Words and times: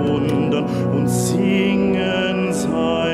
Wundern 0.00 0.64
und 0.92 1.08
singen 1.08 2.52
seinen 2.52 3.11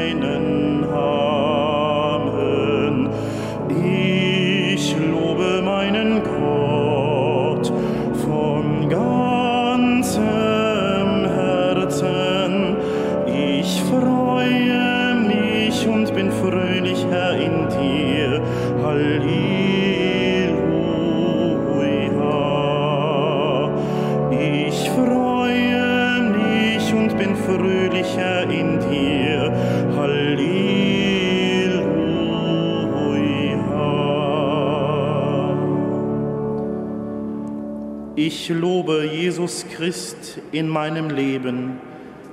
Ich 38.31 38.51
lobe 38.51 39.09
Jesus 39.11 39.65
Christ 39.75 40.39
in 40.53 40.69
meinem 40.69 41.09
Leben, 41.09 41.81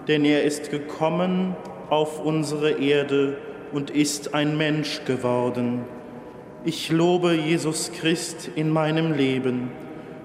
denn 0.09 0.25
er 0.25 0.43
ist 0.43 0.69
gekommen 0.69 1.55
auf 1.89 2.19
unsere 2.19 2.71
Erde 2.71 3.37
und 3.71 3.91
ist 3.91 4.33
ein 4.33 4.57
Mensch 4.57 5.05
geworden. 5.05 5.85
Ich 6.65 6.91
lobe 6.91 7.33
Jesus 7.33 7.93
Christ 7.93 8.51
in 8.57 8.71
meinem 8.71 9.13
Leben. 9.13 9.71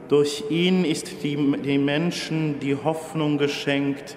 Durch 0.09 0.43
ihn 0.51 0.85
ist 0.85 1.23
die, 1.23 1.37
den 1.37 1.85
Menschen 1.85 2.59
die 2.59 2.75
Hoffnung 2.75 3.39
geschenkt. 3.39 4.17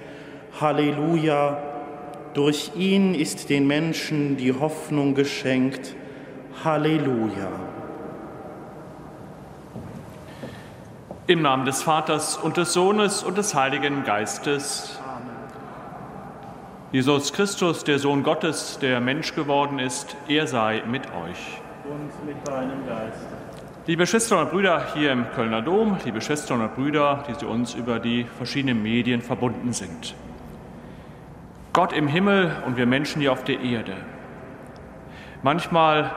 Halleluja. 0.59 1.61
Durch 2.33 2.71
ihn 2.75 3.13
ist 3.13 3.51
den 3.51 3.67
Menschen 3.67 4.37
die 4.37 4.53
Hoffnung 4.53 5.13
geschenkt. 5.13 5.93
Halleluja. 6.63 7.72
Im 11.25 11.41
Namen 11.41 11.63
des 11.63 11.81
Vaters 11.81 12.35
und 12.35 12.57
des 12.57 12.73
Sohnes 12.73 13.23
und 13.23 13.37
des 13.37 13.55
Heiligen 13.55 14.03
Geistes. 14.03 14.99
Jesus 16.91 17.31
Christus, 17.31 17.85
der 17.85 17.97
Sohn 17.97 18.23
Gottes, 18.23 18.77
der 18.81 18.99
Mensch 18.99 19.33
geworden 19.33 19.79
ist, 19.79 20.17
er 20.27 20.47
sei 20.47 20.83
mit 20.85 21.03
euch. 21.05 21.61
Und 21.85 22.25
mit 22.25 22.45
deinem 22.45 22.85
Geist. 22.85 23.25
Liebe 23.87 24.05
Schwestern 24.05 24.39
und 24.39 24.51
Brüder 24.51 24.87
hier 24.93 25.13
im 25.13 25.31
Kölner 25.31 25.61
Dom, 25.61 25.95
liebe 26.03 26.19
Schwestern 26.19 26.59
und 26.59 26.75
Brüder, 26.75 27.23
die 27.29 27.37
zu 27.37 27.47
uns 27.47 27.73
über 27.73 27.99
die 27.99 28.25
verschiedenen 28.25 28.83
Medien 28.83 29.21
verbunden 29.21 29.71
sind. 29.71 30.15
Gott 31.71 31.93
im 31.93 32.09
Himmel 32.09 32.51
und 32.65 32.75
wir 32.75 32.85
Menschen 32.85 33.21
hier 33.21 33.31
auf 33.31 33.45
der 33.45 33.61
Erde. 33.61 33.95
Manchmal 35.41 36.11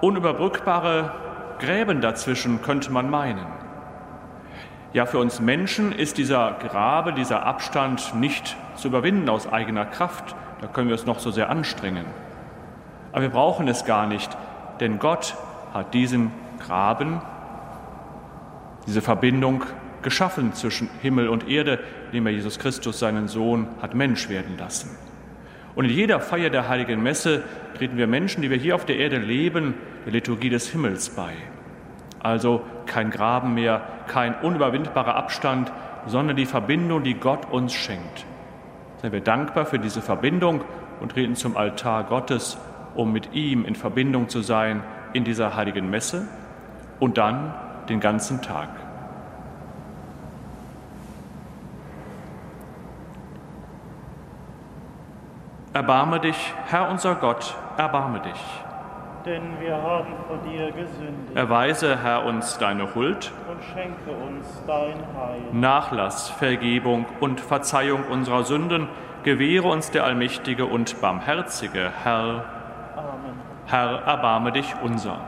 unüberbrückbare 0.00 1.12
Gräben 1.58 2.00
dazwischen, 2.00 2.62
könnte 2.62 2.90
man 2.90 3.10
meinen. 3.10 3.55
Ja, 4.96 5.04
für 5.04 5.18
uns 5.18 5.40
Menschen 5.40 5.92
ist 5.92 6.16
dieser 6.16 6.56
Grabe, 6.58 7.12
dieser 7.12 7.44
Abstand 7.44 8.14
nicht 8.14 8.56
zu 8.76 8.88
überwinden 8.88 9.28
aus 9.28 9.46
eigener 9.46 9.84
Kraft. 9.84 10.34
Da 10.62 10.68
können 10.68 10.88
wir 10.88 10.94
es 10.94 11.04
noch 11.04 11.18
so 11.18 11.30
sehr 11.30 11.50
anstrengen. 11.50 12.06
Aber 13.12 13.20
wir 13.20 13.28
brauchen 13.28 13.68
es 13.68 13.84
gar 13.84 14.06
nicht, 14.06 14.34
denn 14.80 14.98
Gott 14.98 15.36
hat 15.74 15.92
diesen 15.92 16.30
Graben, 16.60 17.20
diese 18.86 19.02
Verbindung 19.02 19.64
geschaffen 20.00 20.54
zwischen 20.54 20.88
Himmel 21.02 21.28
und 21.28 21.46
Erde, 21.46 21.78
indem 22.06 22.28
er 22.28 22.32
Jesus 22.32 22.58
Christus, 22.58 22.98
seinen 22.98 23.28
Sohn, 23.28 23.68
hat 23.82 23.94
Mensch 23.94 24.30
werden 24.30 24.56
lassen. 24.56 24.96
Und 25.74 25.84
in 25.84 25.90
jeder 25.90 26.20
Feier 26.20 26.48
der 26.48 26.70
heiligen 26.70 27.02
Messe 27.02 27.44
treten 27.76 27.98
wir 27.98 28.06
Menschen, 28.06 28.40
die 28.40 28.48
wir 28.48 28.56
hier 28.56 28.74
auf 28.74 28.86
der 28.86 28.96
Erde 28.96 29.18
leben, 29.18 29.74
der 30.06 30.14
Liturgie 30.14 30.48
des 30.48 30.70
Himmels 30.70 31.10
bei. 31.10 31.34
Also 32.18 32.62
kein 32.86 33.10
Graben 33.10 33.54
mehr, 33.54 33.82
kein 34.08 34.34
unüberwindbarer 34.34 35.14
Abstand, 35.14 35.72
sondern 36.06 36.36
die 36.36 36.46
Verbindung, 36.46 37.02
die 37.02 37.14
Gott 37.14 37.50
uns 37.50 37.72
schenkt. 37.72 38.24
Seien 39.02 39.12
wir 39.12 39.20
dankbar 39.20 39.66
für 39.66 39.78
diese 39.78 40.00
Verbindung 40.00 40.62
und 41.00 41.12
treten 41.12 41.36
zum 41.36 41.56
Altar 41.56 42.04
Gottes, 42.04 42.58
um 42.94 43.12
mit 43.12 43.34
ihm 43.34 43.64
in 43.64 43.74
Verbindung 43.74 44.28
zu 44.28 44.40
sein 44.40 44.82
in 45.12 45.24
dieser 45.24 45.56
heiligen 45.56 45.90
Messe 45.90 46.26
und 47.00 47.18
dann 47.18 47.54
den 47.88 48.00
ganzen 48.00 48.42
Tag. 48.42 48.68
Erbarme 55.72 56.20
dich, 56.20 56.54
Herr 56.68 56.88
unser 56.88 57.16
Gott, 57.16 57.54
erbarme 57.76 58.20
dich. 58.20 58.65
Denn 59.26 59.58
wir 59.58 59.74
haben 59.74 60.14
vor 60.28 60.36
dir 60.48 60.70
gesündigt 60.70 61.34
Erweise, 61.34 62.00
Herr, 62.00 62.24
uns 62.24 62.58
deine 62.58 62.94
Huld, 62.94 63.32
und 63.50 63.60
schenke 63.74 64.10
uns 64.12 64.46
dein 64.68 64.94
Heil. 65.16 65.42
Nachlass, 65.50 66.28
Vergebung 66.30 67.06
und 67.18 67.40
Verzeihung 67.40 68.04
unserer 68.04 68.44
Sünden, 68.44 68.88
gewähre 69.24 69.66
uns 69.66 69.90
der 69.90 70.04
allmächtige 70.04 70.66
und 70.66 71.00
barmherzige 71.00 71.90
Herr. 72.04 72.44
Amen. 72.94 73.34
Herr, 73.66 74.02
erbarme 74.06 74.52
dich 74.52 74.72
unser. 74.80 75.18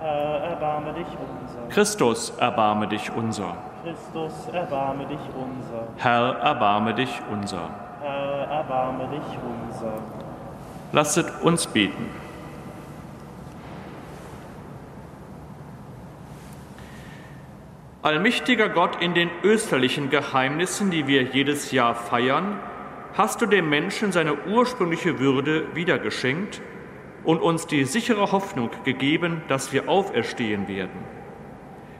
Herr, 0.00 0.40
erbarme 0.50 0.92
dich 0.92 1.06
unser. 1.06 1.68
Christus, 1.70 2.30
erbarme 2.38 2.88
dich 2.88 3.10
unser. 3.10 3.56
Christus, 3.82 4.48
erbarme 4.52 5.06
dich 5.06 5.20
unser. 5.34 5.86
Herr, 5.96 6.36
erbarme 6.40 6.92
dich 6.92 7.22
unser. 7.32 7.70
Herr, 8.02 8.48
erbarme 8.50 9.08
dich 9.08 9.38
unser. 9.42 9.94
Lasset 10.92 11.26
uns 11.42 11.66
beten. 11.66 12.10
Allmächtiger 18.06 18.68
Gott, 18.68 19.02
in 19.02 19.14
den 19.14 19.30
österlichen 19.42 20.10
Geheimnissen, 20.10 20.92
die 20.92 21.08
wir 21.08 21.22
jedes 21.22 21.72
Jahr 21.72 21.96
feiern, 21.96 22.60
hast 23.14 23.42
du 23.42 23.46
dem 23.46 23.68
Menschen 23.68 24.12
seine 24.12 24.46
ursprüngliche 24.46 25.18
Würde 25.18 25.74
wiedergeschenkt 25.74 26.62
und 27.24 27.42
uns 27.42 27.66
die 27.66 27.82
sichere 27.82 28.30
Hoffnung 28.30 28.70
gegeben, 28.84 29.42
dass 29.48 29.72
wir 29.72 29.88
auferstehen 29.88 30.68
werden. 30.68 31.00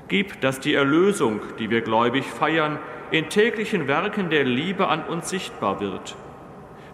Gib, 0.06 0.40
dass 0.42 0.60
die 0.60 0.74
Erlösung, 0.74 1.40
die 1.58 1.70
wir 1.70 1.80
gläubig 1.80 2.24
feiern, 2.24 2.78
in 3.10 3.28
täglichen 3.28 3.88
Werken 3.88 4.30
der 4.30 4.44
Liebe 4.44 4.86
an 4.86 5.02
uns 5.06 5.28
sichtbar 5.28 5.80
wird. 5.80 6.14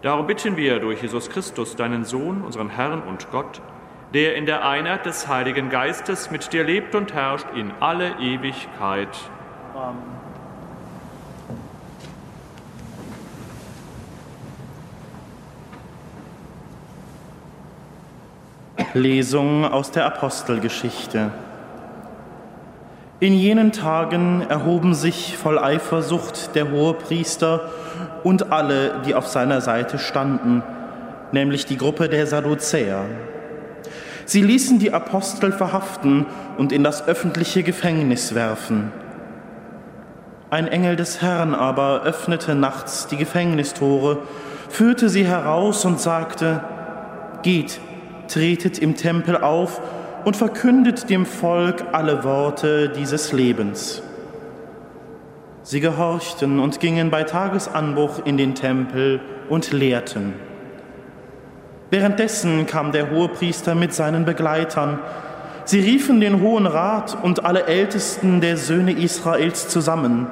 Darum 0.01 0.25
bitten 0.25 0.57
wir 0.57 0.79
durch 0.79 1.03
Jesus 1.03 1.29
Christus, 1.29 1.75
deinen 1.75 2.03
Sohn, 2.03 2.41
unseren 2.41 2.71
Herrn 2.71 3.03
und 3.03 3.29
Gott, 3.29 3.61
der 4.13 4.35
in 4.35 4.45
der 4.45 4.65
Einheit 4.65 5.05
des 5.05 5.27
Heiligen 5.27 5.69
Geistes 5.69 6.29
mit 6.29 6.53
dir 6.53 6.63
lebt 6.63 6.93
und 6.93 7.13
herrscht 7.13 7.47
in 7.55 7.71
alle 7.79 8.11
Ewigkeit. 8.19 9.09
Amen. 9.73 10.13
Lesung 18.93 19.65
aus 19.65 19.89
der 19.89 20.05
Apostelgeschichte. 20.05 21.31
In 23.19 23.33
jenen 23.33 23.71
Tagen 23.71 24.45
erhoben 24.47 24.93
sich 24.93 25.37
voll 25.37 25.57
Eifersucht 25.57 26.55
der 26.55 26.69
Hohepriester 26.69 27.71
und 28.23 28.51
alle, 28.51 29.01
die 29.05 29.15
auf 29.15 29.27
seiner 29.27 29.61
Seite 29.61 29.97
standen, 29.97 30.61
nämlich 31.31 31.65
die 31.65 31.77
Gruppe 31.77 32.09
der 32.09 32.27
Sadduzäer. 32.27 33.05
Sie 34.25 34.41
ließen 34.41 34.79
die 34.79 34.93
Apostel 34.93 35.51
verhaften 35.51 36.25
und 36.57 36.71
in 36.71 36.83
das 36.83 37.07
öffentliche 37.07 37.63
Gefängnis 37.63 38.35
werfen. 38.35 38.91
Ein 40.49 40.67
Engel 40.67 40.95
des 40.95 41.21
Herrn 41.21 41.55
aber 41.55 42.03
öffnete 42.03 42.55
nachts 42.55 43.07
die 43.07 43.17
Gefängnistore, 43.17 44.19
führte 44.69 45.09
sie 45.09 45.25
heraus 45.25 45.83
und 45.83 45.99
sagte, 45.99 46.63
Geht, 47.41 47.79
tretet 48.27 48.79
im 48.79 48.95
Tempel 48.95 49.37
auf 49.37 49.81
und 50.25 50.37
verkündet 50.37 51.09
dem 51.09 51.25
Volk 51.25 51.83
alle 51.91 52.23
Worte 52.23 52.89
dieses 52.89 53.31
Lebens. 53.33 54.01
Sie 55.63 55.79
gehorchten 55.79 56.59
und 56.59 56.79
gingen 56.79 57.09
bei 57.09 57.23
Tagesanbruch 57.23 58.25
in 58.25 58.37
den 58.37 58.53
Tempel 58.53 59.21
und 59.49 59.71
lehrten. 59.71 60.33
Währenddessen 61.89 62.65
kam 62.65 62.91
der 62.91 63.11
Hohepriester 63.11 63.75
mit 63.75 63.93
seinen 63.93 64.25
Begleitern. 64.25 64.99
Sie 65.65 65.79
riefen 65.79 66.19
den 66.19 66.41
Hohen 66.41 66.65
Rat 66.65 67.17
und 67.21 67.45
alle 67.45 67.65
Ältesten 67.65 68.41
der 68.41 68.57
Söhne 68.57 68.91
Israels 68.91 69.67
zusammen. 69.69 70.27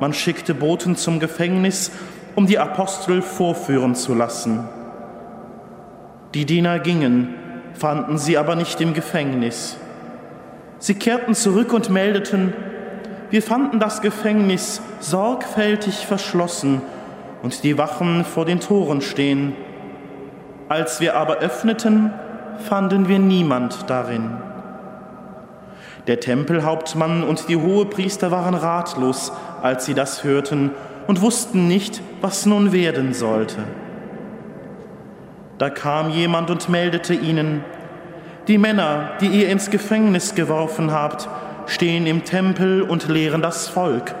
Man 0.00 0.12
schickte 0.12 0.54
Boten 0.54 0.96
zum 0.96 1.20
Gefängnis, 1.20 1.92
um 2.34 2.46
die 2.46 2.58
Apostel 2.58 3.22
vorführen 3.22 3.94
zu 3.94 4.14
lassen. 4.14 4.68
Die 6.34 6.44
Diener 6.44 6.78
gingen, 6.78 7.34
fanden 7.74 8.18
sie 8.18 8.38
aber 8.38 8.54
nicht 8.54 8.80
im 8.80 8.94
Gefängnis. 8.94 9.76
Sie 10.78 10.94
kehrten 10.94 11.34
zurück 11.34 11.72
und 11.72 11.90
meldeten, 11.90 12.52
wir 13.30 13.42
fanden 13.42 13.78
das 13.78 14.00
Gefängnis 14.00 14.82
sorgfältig 14.98 16.06
verschlossen 16.06 16.82
und 17.42 17.62
die 17.62 17.78
Wachen 17.78 18.24
vor 18.24 18.44
den 18.44 18.58
Toren 18.60 19.00
stehen. 19.02 19.54
Als 20.70 21.00
wir 21.00 21.16
aber 21.16 21.38
öffneten, 21.38 22.12
fanden 22.58 23.08
wir 23.08 23.18
niemand 23.18 23.90
darin. 23.90 24.30
Der 26.06 26.20
Tempelhauptmann 26.20 27.24
und 27.24 27.48
die 27.48 27.56
Hohepriester 27.56 28.30
waren 28.30 28.54
ratlos, 28.54 29.32
als 29.62 29.84
sie 29.84 29.94
das 29.94 30.22
hörten 30.22 30.70
und 31.08 31.22
wussten 31.22 31.66
nicht, 31.66 32.00
was 32.20 32.46
nun 32.46 32.70
werden 32.70 33.14
sollte. 33.14 33.64
Da 35.58 35.70
kam 35.70 36.10
jemand 36.10 36.52
und 36.52 36.68
meldete 36.68 37.14
ihnen, 37.14 37.64
die 38.46 38.56
Männer, 38.56 39.14
die 39.20 39.26
ihr 39.26 39.48
ins 39.48 39.70
Gefängnis 39.70 40.36
geworfen 40.36 40.92
habt, 40.92 41.28
stehen 41.66 42.06
im 42.06 42.22
Tempel 42.22 42.82
und 42.82 43.08
lehren 43.08 43.42
das 43.42 43.66
Volk. 43.66 44.14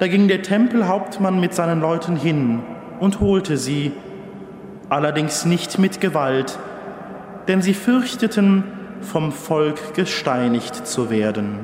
Da 0.00 0.08
ging 0.08 0.26
der 0.26 0.42
Tempelhauptmann 0.42 1.38
mit 1.38 1.54
seinen 1.54 1.80
Leuten 1.80 2.16
hin 2.16 2.64
und 2.98 3.20
holte 3.20 3.56
sie, 3.56 3.92
allerdings 4.90 5.46
nicht 5.46 5.78
mit 5.78 6.00
Gewalt, 6.00 6.58
denn 7.48 7.62
sie 7.62 7.74
fürchteten, 7.74 8.64
vom 9.00 9.32
Volk 9.32 9.94
gesteinigt 9.94 10.86
zu 10.86 11.08
werden. 11.08 11.60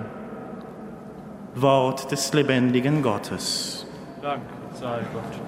Wort 1.55 2.11
des 2.11 2.33
lebendigen 2.33 3.03
Gottes. 3.03 3.87
Dank 4.23 4.43
sei 4.73 5.01
Gott. 5.13 5.46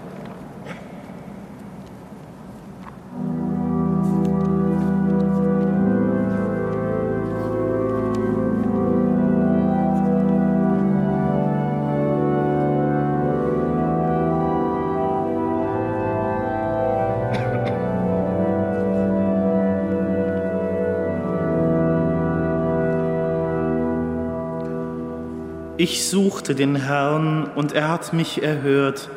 Ich 25.81 26.09
suchte 26.09 26.57
den 26.57 26.75
Herrn 26.75 27.45
und 27.55 27.73
er 27.73 27.87
hat 27.87 28.13
mich 28.13 28.43
erhört, 28.43 29.09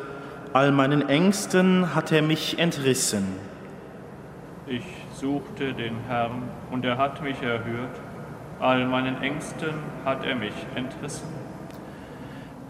all 0.52 0.70
meinen 0.70 1.08
Ängsten 1.08 1.92
hat 1.92 2.12
er 2.12 2.22
mich 2.22 2.56
entrissen. 2.60 3.26
Ich 4.68 4.84
suchte 5.12 5.72
den 5.72 5.96
Herrn 6.06 6.44
und 6.70 6.84
er 6.84 6.98
hat 6.98 7.20
mich 7.20 7.42
erhört, 7.42 7.98
all 8.60 8.86
meinen 8.86 9.20
Ängsten 9.20 9.74
hat 10.04 10.24
er 10.24 10.36
mich 10.36 10.54
entrissen. 10.76 11.26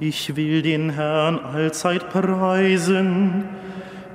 Ich 0.01 0.37
will 0.37 0.63
den 0.63 0.89
Herrn 0.89 1.39
allzeit 1.39 2.09
preisen, 2.09 3.45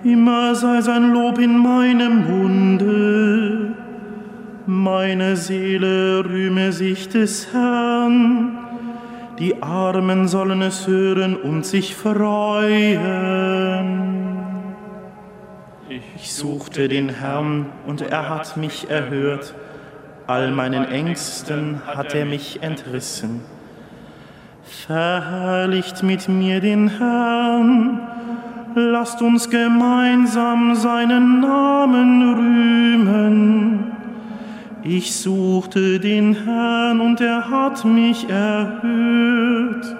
immer 0.03 0.55
sei 0.55 0.81
sein 0.81 1.13
Lob 1.13 1.37
in 1.37 1.55
meinem 1.55 2.25
Munde. 2.25 3.73
Meine 4.65 5.35
Seele 5.37 6.25
rühme 6.25 6.71
sich 6.71 7.09
des 7.09 7.53
Herrn 7.53 8.56
die 9.39 9.61
Armen 9.61 10.27
sollen 10.27 10.61
es 10.61 10.87
hören 10.87 11.35
und 11.35 11.65
sich 11.65 11.95
freuen. 11.95 13.27
Ich 16.15 16.33
suchte 16.33 16.87
den 16.87 17.09
Herrn 17.09 17.67
und 17.85 18.01
er 18.01 18.29
hat 18.29 18.57
mich 18.57 18.89
erhört. 18.89 19.53
All 20.25 20.51
meinen 20.51 20.85
Ängsten 20.85 21.81
hat 21.85 22.15
er 22.15 22.25
mich 22.25 22.61
entrissen. 22.61 23.41
Verherrlicht 24.63 26.03
mit 26.03 26.27
mir 26.27 26.59
den 26.59 26.89
Herrn, 26.89 28.01
lasst 28.75 29.21
uns 29.21 29.49
gemeinsam 29.49 30.75
seinen 30.75 31.39
Namen 31.39 32.35
rühmen. 32.35 33.96
Ich 34.89 35.17
suchte 35.17 35.99
den 35.99 36.45
Herrn 36.45 37.01
und 37.01 37.19
er 37.19 37.49
hat 37.49 37.83
mich 37.83 38.29
erhört. 38.29 39.97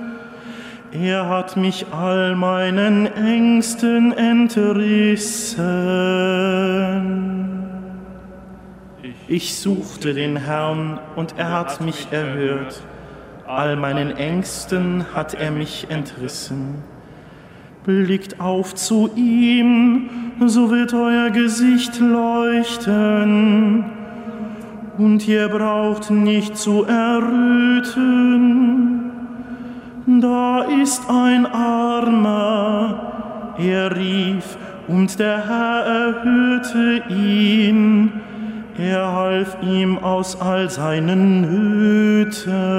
Er 0.94 1.28
hat 1.28 1.57
mich 1.57 1.88
all 1.92 2.38
meinen 2.38 3.06
Ängsten 3.06 4.14
entrissen. 4.14 5.68
Ich 9.28 9.57
suchte 9.57 10.14
den 10.14 10.38
Herrn 10.38 11.02
und 11.18 11.38
er 11.38 11.52
hat 11.52 11.81
mich 11.81 12.07
erhört. 12.12 12.81
All 13.45 13.76
meinen 13.76 14.16
Ängsten 14.16 15.06
hat 15.14 15.33
er 15.33 15.52
mich 15.52 15.88
entrissen. 15.90 16.76
Blickt 17.83 18.40
auf 18.40 18.73
zu 18.73 19.09
ihm, 19.18 20.09
so 20.45 20.71
wird 20.71 20.94
euer 20.94 21.30
Gesicht 21.30 22.00
leuchten 22.00 23.96
und 24.97 25.27
ihr 25.27 25.49
braucht 25.49 26.09
nicht 26.09 26.57
zu 26.57 26.85
erröten. 26.85 28.18
Da 30.21 30.63
ist 30.81 31.09
ein 31.09 31.45
Armer, 31.45 33.01
er 33.57 33.95
rief, 33.95 34.57
und 34.87 35.19
der 35.19 35.45
Herr 35.47 35.85
erhörte 35.85 37.04
ihn. 37.09 38.11
Er 38.77 39.11
half 39.11 39.57
ihm 39.61 39.97
aus 39.97 40.39
all 40.39 40.69
seinen 40.69 41.42
Nöten. 42.21 42.77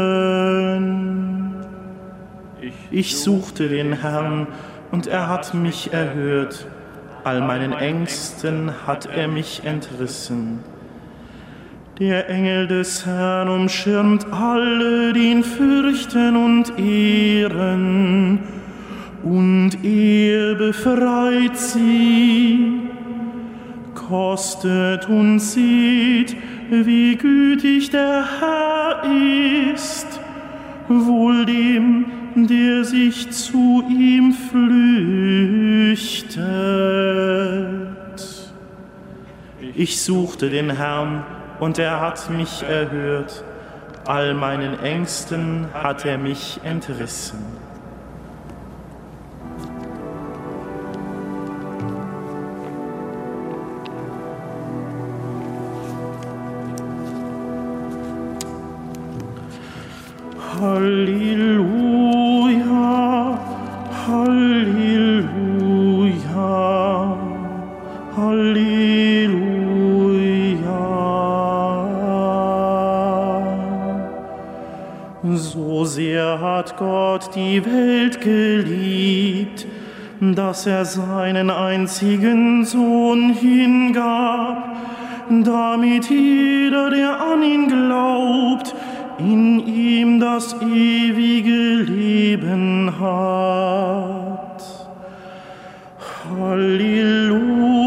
Ich 2.91 3.21
suchte 3.21 3.69
den 3.69 3.93
Herrn, 3.93 4.47
und 4.91 5.07
er 5.07 5.29
hat 5.29 5.53
mich 5.53 5.93
erhört. 5.93 6.67
All 7.25 7.43
meinen 7.43 7.73
Ängsten 7.73 8.73
hat 8.87 9.05
er 9.07 9.29
mich 9.29 9.65
entrissen. 9.65 10.61
Der 11.99 12.31
Engel 12.31 12.69
des 12.69 13.05
Herrn 13.07 13.49
umschirmt 13.49 14.33
alle, 14.33 15.13
die 15.13 15.33
ihn 15.33 15.43
fürchten 15.43 16.37
und 16.37 16.79
ehren, 16.79 18.39
und 19.25 19.71
er 19.83 20.55
befreit 20.55 21.59
sie. 21.59 22.83
Kostet 23.97 25.09
und 25.09 25.41
sieht, 25.41 26.37
wie 26.71 27.17
gütig 27.17 27.91
der 27.91 28.25
Herr 28.41 29.03
ist, 29.75 30.21
wohl 30.89 31.45
dem, 31.47 32.05
der 32.37 32.85
sich 32.85 33.29
zu 33.33 33.83
ihm 33.89 34.33
flüchtet. 34.33 36.39
Ich 39.75 40.01
suchte 40.01 40.49
den 40.49 40.71
Herrn, 40.71 41.25
und 41.61 41.79
er 41.79 42.01
hat 42.01 42.31
mich 42.31 42.63
erhört. 42.63 43.45
All 44.07 44.33
meinen 44.35 44.81
Ängsten 44.81 45.69
hat 45.75 46.05
er 46.05 46.19
mich 46.19 46.61
entrissen. 46.65 47.45
Die 77.39 77.65
Welt 77.65 78.21
geliebt, 78.21 79.67
dass 80.21 80.67
er 80.67 80.85
seinen 80.85 81.51
einzigen 81.51 82.65
Sohn 82.65 83.33
hingab, 83.33 84.77
damit 85.31 86.11
jeder, 86.11 86.91
der 86.91 87.21
an 87.21 87.43
ihn 87.43 87.69
glaubt, 87.69 88.75
in 89.19 89.65
ihm 89.67 90.21
das 90.21 90.57
ewige 90.63 91.83
Leben 91.93 92.93
hat. 92.99 94.63
Halleluja, 96.31 97.78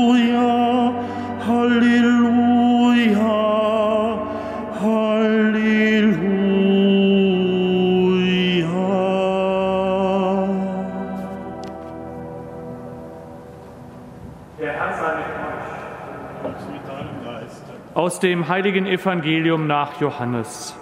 Aus 18.12 18.20
dem 18.20 18.50
heiligen 18.50 18.88
Evangelium 18.88 19.68
nach 19.68 20.02
Johannes. 20.02 20.78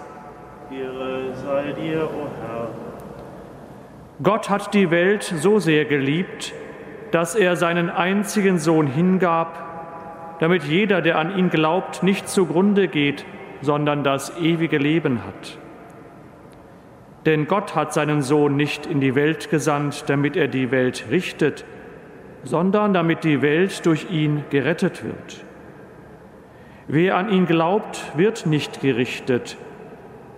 sei 0.68 1.72
dir, 1.80 2.02
o 2.02 2.26
Herr. 2.42 2.70
Gott 4.20 4.50
hat 4.50 4.74
die 4.74 4.90
Welt 4.90 5.22
so 5.22 5.60
sehr 5.60 5.84
geliebt, 5.84 6.52
dass 7.12 7.36
er 7.36 7.54
seinen 7.54 7.88
einzigen 7.88 8.58
Sohn 8.58 8.88
hingab, 8.88 10.40
damit 10.40 10.64
jeder, 10.64 11.02
der 11.02 11.18
an 11.18 11.38
ihn 11.38 11.50
glaubt, 11.50 12.02
nicht 12.02 12.28
zugrunde 12.28 12.88
geht, 12.88 13.24
sondern 13.60 14.02
das 14.02 14.36
ewige 14.40 14.78
Leben 14.78 15.20
hat. 15.24 15.56
Denn 17.26 17.46
Gott 17.46 17.76
hat 17.76 17.94
seinen 17.94 18.22
Sohn 18.22 18.56
nicht 18.56 18.86
in 18.86 19.00
die 19.00 19.14
Welt 19.14 19.50
gesandt, 19.50 20.06
damit 20.08 20.34
er 20.34 20.48
die 20.48 20.72
Welt 20.72 21.04
richtet, 21.12 21.64
sondern 22.42 22.92
damit 22.92 23.22
die 23.22 23.40
Welt 23.40 23.86
durch 23.86 24.10
ihn 24.10 24.42
gerettet 24.50 25.04
wird. 25.04 25.44
Wer 26.92 27.16
an 27.16 27.30
ihn 27.30 27.46
glaubt, 27.46 28.02
wird 28.16 28.46
nicht 28.46 28.80
gerichtet. 28.80 29.56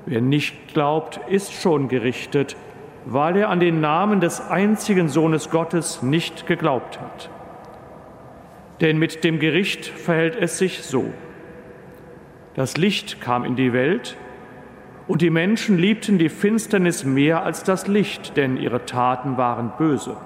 Wer 0.05 0.21
nicht 0.21 0.75
glaubt, 0.75 1.19
ist 1.31 1.55
schon 1.55 1.89
gerichtet, 1.89 2.57
weil 3.07 3.39
er 3.39 3.49
an 3.49 3.59
den 3.59 3.81
Namen 3.81 4.21
des 4.21 4.51
einzigen 4.51 5.09
Sohnes 5.09 5.49
Gottes 5.49 6.03
nicht 6.03 6.47
geglaubt 6.47 7.01
hat. 7.01 7.31
Denn 8.83 8.99
mit 8.99 9.25
dem 9.25 9.39
Gericht 9.39 9.87
verhält 9.87 10.37
es 10.37 10.59
sich 10.59 10.83
so. 10.83 11.07
Das 12.55 12.77
Licht 12.77 13.23
kam 13.23 13.47
in 13.47 13.57
die 13.57 13.73
Welt, 13.73 14.19
und 15.09 15.23
die 15.23 15.31
Menschen 15.31 15.79
liebten 15.79 16.19
die 16.19 16.29
Finsternis 16.29 17.03
mehr 17.03 17.45
als 17.45 17.65
das 17.65 17.87
Licht, 17.87 18.37
denn 18.37 18.59
ihre 18.59 18.85
Taten 18.85 19.39
waren 19.39 19.73
böse. 19.79 20.19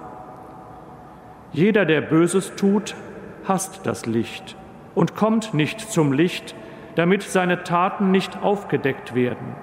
Jeder, 1.52 1.84
der 1.84 2.00
Böses 2.00 2.56
tut, 2.56 2.96
hasst 3.44 3.82
das 3.84 4.06
Licht 4.06 4.56
und 4.96 5.14
kommt 5.14 5.54
nicht 5.54 5.80
zum 5.80 6.12
Licht, 6.12 6.56
damit 6.96 7.22
seine 7.22 7.62
Taten 7.62 8.10
nicht 8.10 8.42
aufgedeckt 8.42 9.14
werden. 9.14 9.54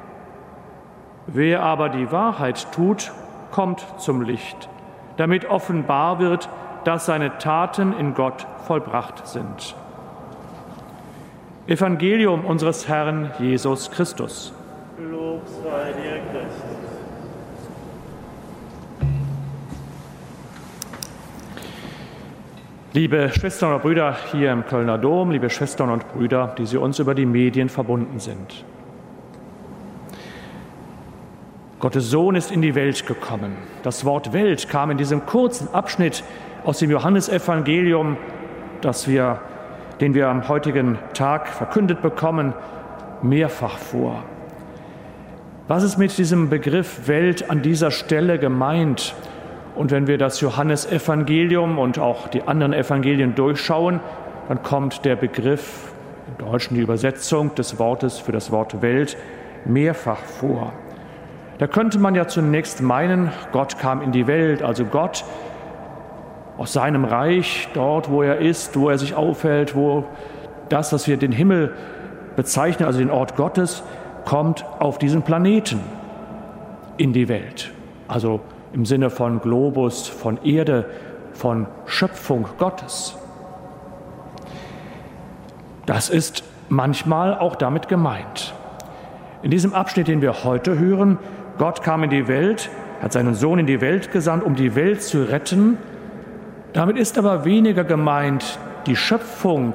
Wer 1.28 1.64
aber 1.64 1.90
die 1.90 2.12
Wahrheit 2.12 2.72
tut, 2.72 3.12
kommt 3.52 3.86
zum 3.98 4.22
Licht, 4.22 4.70
damit 5.18 5.46
offenbar 5.46 6.20
wird, 6.20 6.48
dass 6.86 7.06
seine 7.06 7.38
Taten 7.40 7.94
in 7.98 8.14
Gott 8.14 8.46
vollbracht 8.68 9.28
sind. 9.28 9.76
Evangelium 11.66 12.46
unseres 12.46 12.88
Herrn 12.88 13.32
Jesus 13.40 13.90
Christus. 13.90 14.54
Lob 15.00 15.42
sei 15.48 15.94
dir, 15.94 16.13
Liebe 22.96 23.32
Schwestern 23.32 23.74
und 23.74 23.82
Brüder 23.82 24.16
hier 24.32 24.52
im 24.52 24.68
Kölner 24.68 25.00
Dom, 25.00 25.32
liebe 25.32 25.50
Schwestern 25.50 25.90
und 25.90 26.08
Brüder, 26.14 26.54
die 26.60 26.68
Sie 26.68 26.78
uns 26.78 27.00
über 27.00 27.16
die 27.16 27.26
Medien 27.26 27.68
verbunden 27.68 28.20
sind. 28.20 28.64
Gottes 31.80 32.12
Sohn 32.12 32.36
ist 32.36 32.52
in 32.52 32.62
die 32.62 32.76
Welt 32.76 33.08
gekommen. 33.08 33.56
Das 33.82 34.06
Wort 34.06 34.32
Welt 34.32 34.70
kam 34.70 34.92
in 34.92 35.00
diesem 35.00 35.26
kurzen 35.26 35.74
Abschnitt 35.74 36.24
aus 36.66 36.78
dem 36.78 36.92
Johannesevangelium, 36.92 38.16
das 38.82 39.08
wir, 39.08 39.42
den 40.00 40.14
wir 40.14 40.28
am 40.28 40.48
heutigen 40.48 41.00
Tag 41.16 41.48
verkündet 41.48 42.04
bekommen, 42.04 42.54
mehrfach 43.24 43.80
vor. 43.80 44.24
Was 45.68 45.82
ist 45.82 45.98
mit 45.98 46.16
diesem 46.16 46.50
Begriff 46.50 47.08
Welt 47.08 47.50
an 47.50 47.64
dieser 47.64 47.90
Stelle 47.90 48.38
gemeint? 48.38 49.16
Und 49.76 49.92
wenn 49.92 50.08
wir 50.08 50.18
das 50.18 50.40
Johannesevangelium 50.42 51.80
und 51.80 51.98
auch 52.00 52.28
die 52.28 52.44
anderen 52.44 52.74
Evangelien 52.74 53.36
durchschauen, 53.36 54.00
dann 54.48 54.62
kommt 54.62 55.06
der 55.06 55.16
Begriff, 55.16 55.94
im 56.28 56.46
Deutschen 56.46 56.76
die 56.76 56.82
Übersetzung 56.82 57.56
des 57.56 57.80
Wortes 57.80 58.20
für 58.20 58.32
das 58.32 58.52
Wort 58.52 58.82
Welt, 58.82 59.18
mehrfach 59.66 60.20
vor. 60.20 60.74
Da 61.58 61.68
könnte 61.68 62.00
man 62.00 62.16
ja 62.16 62.28
zunächst 62.28 62.82
meinen, 62.82 63.32
Gott 63.52 63.80
kam 63.80 64.02
in 64.02 64.12
die 64.12 64.28
Welt, 64.28 64.62
also 64.62 64.86
Gott 64.86 65.24
aus 66.58 66.74
seinem 66.74 67.06
Reich, 67.06 67.70
dort, 67.74 68.10
wo 68.10 68.22
er 68.22 68.38
ist, 68.40 68.78
wo 68.78 68.90
er 68.90 68.98
sich 68.98 69.16
aufhält, 69.16 69.76
wo 69.76 70.06
das, 70.70 70.94
was 70.94 71.08
wir 71.08 71.18
den 71.18 71.32
Himmel 71.32 71.74
bezeichnen, 72.36 72.86
also 72.86 73.00
den 73.00 73.12
Ort 73.12 73.36
Gottes, 73.36 73.84
kommt 74.26 74.66
auf 74.80 74.98
diesen 74.98 75.24
Planeten 75.24 75.80
in 76.98 77.14
die 77.14 77.28
Welt. 77.28 77.72
Also 78.08 78.42
im 78.74 78.86
Sinne 78.86 79.10
von 79.10 79.40
Globus, 79.40 80.08
von 80.08 80.44
Erde, 80.44 80.86
von 81.34 81.68
Schöpfung 81.86 82.46
Gottes. 82.58 83.16
Das 85.86 86.10
ist 86.10 86.44
manchmal 86.70 87.38
auch 87.38 87.56
damit 87.56 87.88
gemeint. 87.88 88.54
In 89.42 89.52
diesem 89.52 89.74
Abschnitt, 89.74 90.08
den 90.08 90.22
wir 90.22 90.44
heute 90.44 90.80
hören, 90.80 91.20
Gott 91.58 91.84
kam 91.84 92.04
in 92.04 92.10
die 92.10 92.28
Welt, 92.28 92.70
hat 93.02 93.14
seinen 93.14 93.36
Sohn 93.36 93.60
in 93.60 93.68
die 93.68 93.82
Welt 93.82 94.12
gesandt, 94.12 94.44
um 94.44 94.56
die 94.56 94.76
Welt 94.76 95.04
zu 95.04 95.30
retten. 95.30 95.78
Damit 96.72 96.98
ist 96.98 97.18
aber 97.18 97.46
weniger 97.46 97.84
gemeint 97.84 98.58
die 98.86 98.96
Schöpfung 98.96 99.74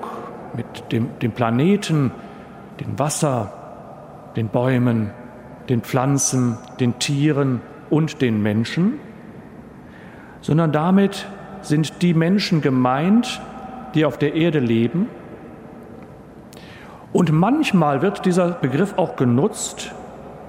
mit 0.54 0.90
dem, 0.90 1.18
dem 1.20 1.32
Planeten, 1.32 2.10
dem 2.80 2.98
Wasser, 2.98 3.52
den 4.34 4.48
Bäumen, 4.48 5.10
den 5.68 5.82
Pflanzen, 5.82 6.56
den 6.80 6.98
Tieren, 6.98 7.60
und 7.90 8.20
den 8.22 8.42
Menschen, 8.42 8.94
sondern 10.40 10.72
damit 10.72 11.26
sind 11.62 12.02
die 12.02 12.14
Menschen 12.14 12.60
gemeint, 12.60 13.40
die 13.94 14.04
auf 14.04 14.18
der 14.18 14.34
Erde 14.34 14.58
leben. 14.58 15.06
Und 17.12 17.32
manchmal 17.32 18.02
wird 18.02 18.24
dieser 18.26 18.52
Begriff 18.52 18.94
auch 18.96 19.16
genutzt, 19.16 19.92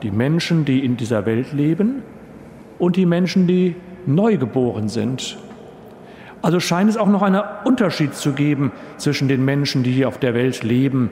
die 0.04 0.12
Menschen, 0.12 0.66
die 0.66 0.84
in 0.86 0.98
dieser 0.98 1.26
Welt 1.26 1.54
leben 1.54 2.04
und 2.78 2.96
die 2.96 3.06
Menschen, 3.06 3.48
die 3.48 3.76
neugeboren 4.06 4.90
sind. 4.90 5.38
Also 6.42 6.60
scheint 6.60 6.90
es 6.90 6.98
auch 6.98 7.08
noch 7.08 7.22
einen 7.22 7.42
Unterschied 7.66 8.14
zu 8.14 8.32
geben 8.32 8.72
zwischen 8.98 9.28
den 9.28 9.44
Menschen, 9.44 9.84
die 9.84 9.92
hier 9.92 10.08
auf 10.08 10.18
der 10.18 10.34
Welt 10.34 10.64
leben 10.64 11.12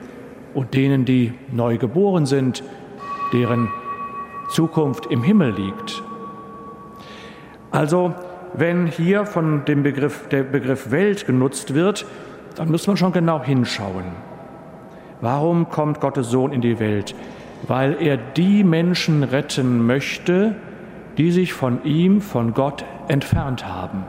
und 0.54 0.72
denen, 0.74 1.04
die 1.04 1.34
neugeboren 1.52 2.24
sind, 2.24 2.62
deren 3.32 3.68
Zukunft 4.50 5.06
im 5.06 5.22
Himmel 5.22 5.52
liegt. 5.52 6.02
Also 7.70 8.14
wenn 8.54 8.86
hier 8.86 9.26
von 9.26 9.64
dem 9.64 9.82
Begriff, 9.82 10.28
der 10.28 10.42
Begriff 10.42 10.90
Welt 10.90 11.26
genutzt 11.26 11.74
wird, 11.74 12.06
dann 12.56 12.70
muss 12.70 12.86
man 12.86 12.96
schon 12.96 13.12
genau 13.12 13.42
hinschauen. 13.42 14.04
Warum 15.20 15.68
kommt 15.68 16.00
Gottes 16.00 16.30
Sohn 16.30 16.52
in 16.52 16.60
die 16.60 16.78
Welt? 16.78 17.14
Weil 17.66 17.96
er 18.00 18.16
die 18.16 18.64
Menschen 18.64 19.22
retten 19.22 19.84
möchte, 19.84 20.54
die 21.18 21.32
sich 21.32 21.52
von 21.52 21.84
ihm, 21.84 22.20
von 22.20 22.54
Gott 22.54 22.84
entfernt 23.08 23.66
haben. 23.66 24.04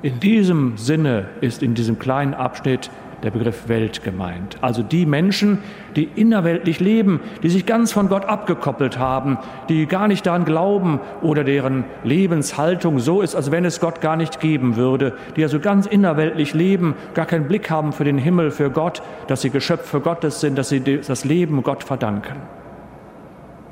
In 0.00 0.20
diesem 0.20 0.76
Sinne 0.78 1.26
ist 1.40 1.62
in 1.62 1.74
diesem 1.74 1.98
kleinen 1.98 2.32
Abschnitt 2.32 2.90
der 3.22 3.30
Begriff 3.30 3.68
Welt 3.68 4.04
gemeint. 4.04 4.58
Also 4.60 4.82
die 4.82 5.06
Menschen, 5.06 5.58
die 5.96 6.08
innerweltlich 6.14 6.80
leben, 6.80 7.20
die 7.42 7.48
sich 7.48 7.66
ganz 7.66 7.92
von 7.92 8.08
Gott 8.08 8.24
abgekoppelt 8.24 8.98
haben, 8.98 9.38
die 9.68 9.86
gar 9.86 10.08
nicht 10.08 10.26
daran 10.26 10.44
glauben 10.44 11.00
oder 11.22 11.44
deren 11.44 11.84
Lebenshaltung 12.04 13.00
so 13.00 13.20
ist, 13.20 13.34
als 13.34 13.50
wenn 13.50 13.64
es 13.64 13.80
Gott 13.80 14.00
gar 14.00 14.16
nicht 14.16 14.40
geben 14.40 14.76
würde, 14.76 15.14
die 15.36 15.42
also 15.42 15.58
ganz 15.58 15.86
innerweltlich 15.86 16.54
leben, 16.54 16.94
gar 17.14 17.26
keinen 17.26 17.48
Blick 17.48 17.70
haben 17.70 17.92
für 17.92 18.04
den 18.04 18.18
Himmel, 18.18 18.50
für 18.50 18.70
Gott, 18.70 19.02
dass 19.26 19.42
sie 19.42 19.50
Geschöpfe 19.50 20.00
Gottes 20.00 20.40
sind, 20.40 20.56
dass 20.56 20.68
sie 20.68 20.80
das 20.80 21.24
Leben 21.24 21.62
Gott 21.62 21.82
verdanken. 21.82 22.36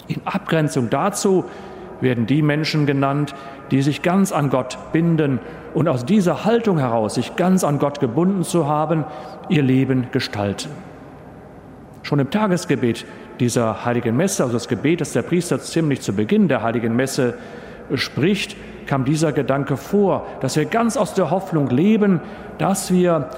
In 0.08 0.20
Abgrenzung 0.24 0.90
dazu 0.90 1.44
werden 2.00 2.26
die 2.26 2.42
Menschen 2.42 2.86
genannt, 2.86 3.34
die 3.70 3.82
sich 3.82 4.02
ganz 4.02 4.32
an 4.32 4.50
Gott 4.50 4.78
binden 4.92 5.40
und 5.76 5.88
aus 5.88 6.06
dieser 6.06 6.46
Haltung 6.46 6.78
heraus, 6.78 7.16
sich 7.16 7.36
ganz 7.36 7.62
an 7.62 7.78
Gott 7.78 8.00
gebunden 8.00 8.44
zu 8.44 8.66
haben, 8.66 9.04
ihr 9.50 9.62
Leben 9.62 10.06
gestalten. 10.10 10.70
Schon 12.02 12.18
im 12.18 12.30
Tagesgebet 12.30 13.04
dieser 13.40 13.84
heiligen 13.84 14.16
Messe, 14.16 14.42
also 14.42 14.54
das 14.54 14.68
Gebet, 14.68 15.02
das 15.02 15.12
der 15.12 15.20
Priester 15.20 15.60
ziemlich 15.60 16.00
zu 16.00 16.14
Beginn 16.14 16.48
der 16.48 16.62
heiligen 16.62 16.96
Messe 16.96 17.34
spricht, 17.92 18.56
kam 18.86 19.04
dieser 19.04 19.32
Gedanke 19.32 19.76
vor, 19.76 20.26
dass 20.40 20.56
wir 20.56 20.64
ganz 20.64 20.96
aus 20.96 21.12
der 21.12 21.30
Hoffnung 21.30 21.68
leben, 21.68 22.22
dass 22.56 22.90
wir 22.90 23.28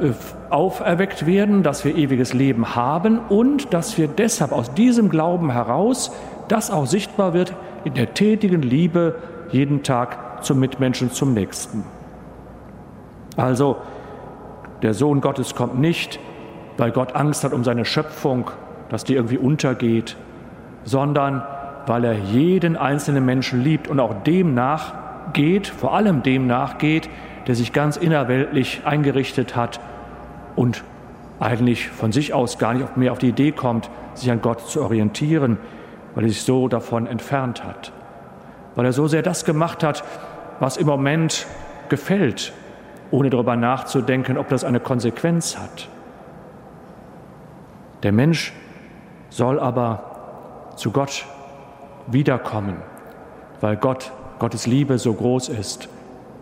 äh, 0.00 0.12
auferweckt 0.50 1.26
werden, 1.26 1.64
dass 1.64 1.84
wir 1.84 1.96
ewiges 1.96 2.32
Leben 2.32 2.76
haben 2.76 3.18
und 3.28 3.74
dass 3.74 3.98
wir 3.98 4.06
deshalb 4.06 4.52
aus 4.52 4.72
diesem 4.72 5.08
Glauben 5.08 5.50
heraus 5.50 6.12
das 6.46 6.70
auch 6.70 6.86
sichtbar 6.86 7.34
wird 7.34 7.54
in 7.82 7.94
der 7.94 8.14
tätigen 8.14 8.62
Liebe 8.62 9.16
jeden 9.50 9.82
Tag 9.82 10.27
zum 10.42 10.60
Mitmenschen, 10.60 11.10
zum 11.12 11.34
Nächsten. 11.34 11.84
Also, 13.36 13.76
der 14.82 14.94
Sohn 14.94 15.20
Gottes 15.20 15.54
kommt 15.54 15.78
nicht, 15.78 16.18
weil 16.76 16.92
Gott 16.92 17.14
Angst 17.14 17.44
hat 17.44 17.52
um 17.52 17.64
seine 17.64 17.84
Schöpfung, 17.84 18.50
dass 18.88 19.04
die 19.04 19.14
irgendwie 19.14 19.38
untergeht, 19.38 20.16
sondern 20.84 21.42
weil 21.86 22.04
er 22.04 22.14
jeden 22.14 22.76
einzelnen 22.76 23.24
Menschen 23.24 23.62
liebt 23.62 23.88
und 23.88 24.00
auch 24.00 24.22
dem 24.22 24.54
nachgeht, 24.54 25.66
vor 25.66 25.94
allem 25.94 26.22
dem 26.22 26.46
nachgeht, 26.46 27.08
der 27.46 27.54
sich 27.54 27.72
ganz 27.72 27.96
innerweltlich 27.96 28.82
eingerichtet 28.84 29.56
hat 29.56 29.80
und 30.54 30.84
eigentlich 31.40 31.88
von 31.88 32.12
sich 32.12 32.34
aus 32.34 32.58
gar 32.58 32.74
nicht 32.74 32.96
mehr 32.96 33.12
auf 33.12 33.18
die 33.18 33.28
Idee 33.28 33.52
kommt, 33.52 33.88
sich 34.14 34.30
an 34.30 34.42
Gott 34.42 34.60
zu 34.68 34.82
orientieren, 34.82 35.58
weil 36.14 36.24
er 36.24 36.30
sich 36.30 36.42
so 36.42 36.68
davon 36.68 37.06
entfernt 37.06 37.64
hat, 37.64 37.92
weil 38.74 38.84
er 38.84 38.92
so 38.92 39.06
sehr 39.06 39.22
das 39.22 39.44
gemacht 39.44 39.82
hat, 39.82 40.04
was 40.60 40.76
im 40.76 40.86
Moment 40.86 41.46
gefällt, 41.88 42.52
ohne 43.10 43.30
darüber 43.30 43.56
nachzudenken, 43.56 44.36
ob 44.36 44.48
das 44.48 44.64
eine 44.64 44.80
Konsequenz 44.80 45.56
hat. 45.56 45.88
Der 48.02 48.12
Mensch 48.12 48.52
soll 49.30 49.58
aber 49.58 50.72
zu 50.76 50.90
Gott 50.90 51.24
wiederkommen, 52.06 52.76
weil 53.60 53.76
Gott, 53.76 54.12
Gottes 54.38 54.66
Liebe 54.66 54.98
so 54.98 55.12
groß 55.12 55.48
ist 55.48 55.88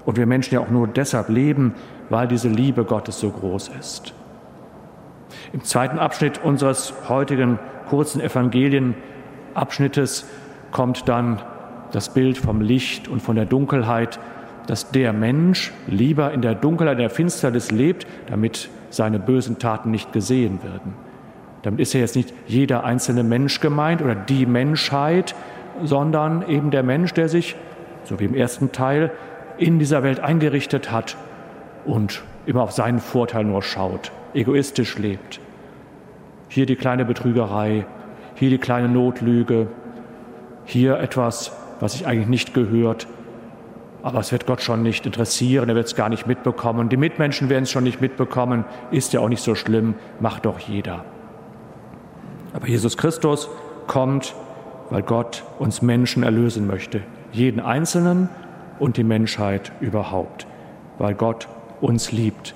und 0.05 0.17
wir 0.17 0.27
Menschen 0.27 0.55
ja 0.55 0.61
auch 0.61 0.71
nur 0.71 0.87
deshalb 0.87 1.29
leben, 1.29 1.75
weil 2.11 2.29
diese 2.29 2.49
Liebe 2.49 2.85
Gottes 2.85 3.21
so 3.21 3.31
groß 3.31 3.71
ist. 3.81 4.13
Im 5.53 5.65
zweiten 5.65 5.99
Abschnitt 5.99 6.43
unseres 6.43 6.95
heutigen 7.09 7.59
kurzen 7.89 8.21
Evangelienabschnittes 8.21 10.27
kommt 10.71 11.09
dann 11.09 11.41
das 11.93 12.13
Bild 12.13 12.39
vom 12.39 12.61
Licht 12.61 13.09
und 13.09 13.21
von 13.21 13.37
der 13.37 13.47
Dunkelheit, 13.47 14.19
dass 14.67 14.91
der 14.91 15.13
Mensch 15.13 15.73
lieber 15.87 16.33
in 16.33 16.43
der 16.43 16.55
Dunkelheit, 16.55 16.99
der 16.99 17.11
Finsternis 17.11 17.71
lebt, 17.71 18.07
damit 18.29 18.69
seine 18.91 19.19
bösen 19.19 19.59
Taten 19.59 19.91
nicht 19.91 20.13
gesehen 20.13 20.63
werden. 20.63 20.95
Damit 21.63 21.81
ist 21.81 21.93
ja 21.93 22.01
jetzt 22.01 22.17
nicht 22.17 22.33
jeder 22.47 22.85
einzelne 22.85 23.23
Mensch 23.23 23.61
gemeint 23.61 24.03
oder 24.03 24.15
die 24.15 24.47
Menschheit, 24.47 25.35
sondern 25.83 26.49
eben 26.49 26.71
der 26.71 26.83
Mensch, 26.83 27.13
der 27.13 27.29
sich, 27.29 27.57
so 28.05 28.19
wie 28.21 28.25
im 28.25 28.35
ersten 28.35 28.73
Teil, 28.73 29.11
in 29.59 29.79
dieser 29.79 30.03
Welt 30.03 30.21
eingerichtet 30.21 30.93
hat 30.93 31.17
und 31.85 32.23
immer 32.47 32.63
auf 32.63 32.73
seinen 32.73 33.01
Vorteil 33.01 33.45
nur 33.45 33.63
schaut, 33.63 34.13
egoistisch 34.35 34.99
lebt. 34.99 35.41
Hier 36.49 36.67
die 36.67 36.77
kleine 36.77 37.05
Betrügerei, 37.05 37.87
hier 38.35 38.51
die 38.51 38.59
kleine 38.59 38.89
Notlüge, 38.89 39.69
hier 40.65 40.99
etwas, 40.99 41.53
was 41.81 41.93
sich 41.93 42.07
eigentlich 42.07 42.29
nicht 42.29 42.55
gehört, 42.55 43.07
aber 44.03 44.21
es 44.21 44.31
wird 44.31 44.47
Gott 44.47 44.63
schon 44.63 44.83
nicht 44.83 45.05
interessieren, 45.05 45.69
er 45.69 45.75
wird 45.75 45.89
es 45.89 45.97
gar 45.97 46.09
nicht 46.09 46.27
mitbekommen. 46.27 46.89
Die 46.89 46.97
Mitmenschen 46.97 47.49
werden 47.49 47.65
es 47.65 47.73
schon 47.73 47.85
nicht 47.85 48.01
mitbekommen, 48.01 48.65
ist 48.93 49.13
ja 49.13 49.21
auch 49.21 49.29
nicht 49.29 49.43
so 49.43 49.55
schlimm, 49.55 49.95
macht 50.21 50.47
doch 50.47 50.61
jeder. 50.61 51.05
Aber 52.53 52.69
Jesus 52.69 52.97
Christus 52.97 53.49
kommt, 53.89 54.35
weil 54.91 55.03
Gott 55.03 55.43
uns 55.59 55.83
Menschen 55.83 56.23
erlösen 56.23 56.67
möchte, 56.67 57.03
jeden 57.33 57.61
Einzelnen 57.61 58.29
und 58.79 58.97
die 58.97 59.05
Menschheit 59.05 59.73
überhaupt, 59.81 60.47
weil 60.99 61.15
Gott 61.15 61.49
uns 61.81 62.13
liebt. 62.13 62.55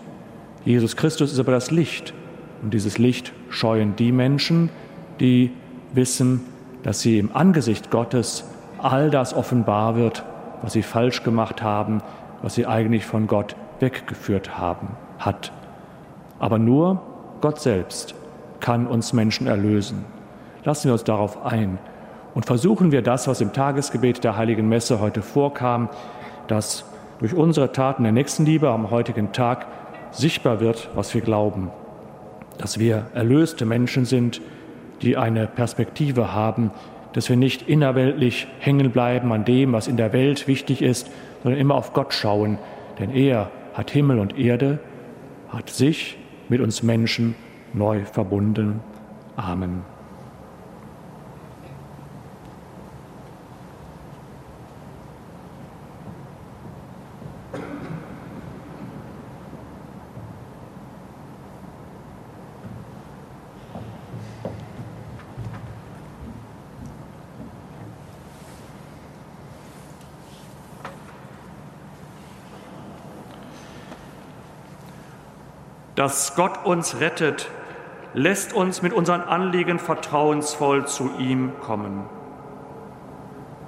Jesus 0.65 0.97
Christus 0.97 1.33
ist 1.33 1.39
aber 1.39 1.53
das 1.53 1.71
Licht 1.71 2.15
und 2.63 2.75
dieses 2.75 2.99
Licht 2.99 3.33
scheuen 3.49 3.97
die 3.97 4.13
Menschen, 4.13 4.69
die 5.19 5.51
wissen, 5.93 6.43
dass 6.83 7.01
sie 7.01 7.19
im 7.19 7.35
Angesicht 7.35 7.91
Gottes 7.91 8.45
all 8.85 9.11
das 9.11 9.35
offenbar 9.35 9.97
wird, 9.97 10.25
was 10.63 10.73
sie 10.73 10.83
falsch 10.83 11.23
gemacht 11.23 11.63
haben, 11.63 12.03
was 12.43 12.55
sie 12.55 12.67
eigentlich 12.67 13.07
von 13.07 13.27
Gott 13.27 13.57
weggeführt 13.81 14.59
haben, 14.59 14.89
hat. 15.19 15.53
Aber 16.39 16.59
nur 16.59 17.01
Gott 17.41 17.61
selbst 17.61 18.15
kann 18.61 18.87
uns 18.87 19.13
Menschen 19.13 19.47
erlösen. 19.47 20.05
Lassen 20.65 20.87
wir 20.87 20.93
uns 20.93 21.05
darauf 21.05 21.45
ein 21.45 21.79
und 22.35 22.47
versuchen 22.47 22.93
wir 22.93 23.03
das, 23.03 23.27
was 23.27 23.41
im 23.41 23.53
Tagesgebet 23.53 24.23
der 24.25 24.37
Heiligen 24.37 24.69
Messe 24.69 25.01
heute 25.01 25.23
vorkam, 25.23 25.89
dass 26.47 26.85
durch 27.19 27.35
unsere 27.35 27.73
Taten 27.73 28.03
der 28.03 28.13
Nächstenliebe 28.13 28.69
am 28.69 28.91
heutigen 28.91 29.33
Tag 29.33 29.67
sichtbar 30.11 30.61
wird, 30.61 30.89
was 30.95 31.15
wir 31.15 31.21
glauben, 31.21 31.71
dass 32.59 32.79
wir 32.79 33.07
erlöste 33.15 33.65
Menschen 33.65 34.05
sind, 34.05 34.41
die 35.03 35.17
eine 35.17 35.47
Perspektive 35.47 36.35
haben, 36.35 36.71
dass 37.13 37.29
wir 37.29 37.37
nicht 37.37 37.63
innerweltlich 37.69 38.47
hängen 38.59 38.91
bleiben 38.91 39.33
an 39.33 39.45
dem, 39.45 39.73
was 39.73 39.89
in 39.89 39.97
der 39.97 40.13
Welt 40.13 40.47
wichtig 40.47 40.83
ist, 40.83 41.11
sondern 41.43 41.61
immer 41.61 41.75
auf 41.75 41.93
Gott 41.93 42.13
schauen, 42.13 42.59
denn 42.99 43.11
er 43.15 43.51
hat 43.75 43.91
Himmel 43.91 44.19
und 44.19 44.39
Erde, 44.39 44.79
hat 45.49 45.71
sich 45.71 46.19
mit 46.49 46.61
uns 46.61 46.83
Menschen 46.83 47.35
neu 47.73 48.05
verbunden. 48.05 48.81
Amen. 49.37 49.83
Dass 76.01 76.35
Gott 76.35 76.65
uns 76.65 76.99
rettet, 76.99 77.47
lässt 78.15 78.55
uns 78.55 78.81
mit 78.81 78.95
unseren 78.95 79.21
Anliegen 79.21 79.79
vertrauensvoll 79.79 80.87
zu 80.87 81.11
ihm 81.19 81.53
kommen. 81.61 82.07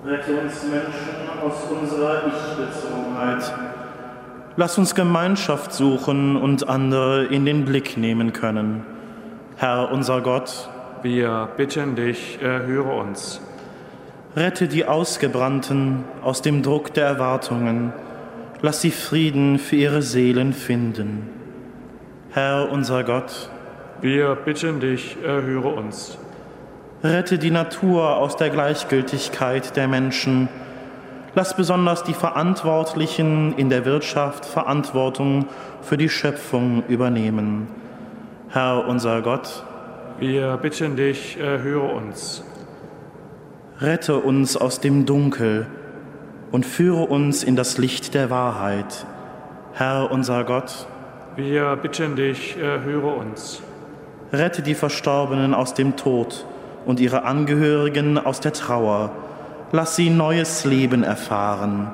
Rette 0.02 0.40
uns 0.40 0.62
Menschen 0.62 1.28
aus 1.44 1.64
unserer 1.70 2.22
Ich-Bezogenheit. 2.28 3.52
Lass 4.56 4.78
uns 4.78 4.94
Gemeinschaft 4.94 5.74
suchen 5.74 6.38
und 6.38 6.70
andere 6.70 7.26
in 7.26 7.44
den 7.44 7.66
Blick 7.66 7.98
nehmen 7.98 8.32
können. 8.32 8.86
Herr 9.56 9.92
unser 9.92 10.22
Gott, 10.22 10.70
wir 11.02 11.50
bitten 11.58 11.96
dich, 11.96 12.40
erhöre 12.40 12.94
uns. 12.94 13.42
Rette 14.34 14.68
die 14.68 14.86
Ausgebrannten 14.86 16.04
aus 16.22 16.40
dem 16.40 16.62
Druck 16.62 16.94
der 16.94 17.04
Erwartungen. 17.04 17.92
Lass 18.62 18.80
sie 18.80 18.90
Frieden 18.90 19.58
für 19.58 19.76
ihre 19.76 20.00
Seelen 20.00 20.54
finden. 20.54 21.41
Herr 22.34 22.72
unser 22.72 23.04
Gott, 23.04 23.50
wir 24.00 24.34
bitten 24.36 24.80
dich, 24.80 25.18
erhöre 25.22 25.68
uns. 25.68 26.16
Rette 27.04 27.36
die 27.36 27.50
Natur 27.50 28.16
aus 28.16 28.36
der 28.36 28.48
Gleichgültigkeit 28.48 29.76
der 29.76 29.86
Menschen. 29.86 30.48
Lass 31.34 31.54
besonders 31.54 32.04
die 32.04 32.14
Verantwortlichen 32.14 33.52
in 33.58 33.68
der 33.68 33.84
Wirtschaft 33.84 34.46
Verantwortung 34.46 35.44
für 35.82 35.98
die 35.98 36.08
Schöpfung 36.08 36.84
übernehmen. 36.88 37.68
Herr 38.48 38.88
unser 38.88 39.20
Gott, 39.20 39.62
wir 40.18 40.56
bitten 40.56 40.96
dich, 40.96 41.38
erhöre 41.38 41.92
uns. 41.92 42.42
Rette 43.78 44.16
uns 44.16 44.56
aus 44.56 44.80
dem 44.80 45.04
Dunkel 45.04 45.66
und 46.50 46.64
führe 46.64 47.02
uns 47.02 47.44
in 47.44 47.56
das 47.56 47.76
Licht 47.76 48.14
der 48.14 48.30
Wahrheit. 48.30 49.04
Herr 49.74 50.10
unser 50.10 50.44
Gott, 50.44 50.86
wir 51.36 51.76
bitten 51.76 52.16
dich, 52.16 52.56
erhöre 52.58 53.08
uns. 53.08 53.62
Rette 54.32 54.62
die 54.62 54.74
Verstorbenen 54.74 55.54
aus 55.54 55.74
dem 55.74 55.96
Tod 55.96 56.46
und 56.86 57.00
ihre 57.00 57.24
Angehörigen 57.24 58.18
aus 58.18 58.40
der 58.40 58.52
Trauer. 58.52 59.10
Lass 59.72 59.96
sie 59.96 60.10
neues 60.10 60.64
Leben 60.64 61.02
erfahren. 61.02 61.90